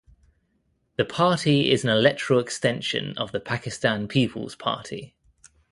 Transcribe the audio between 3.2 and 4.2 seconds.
the Pakistan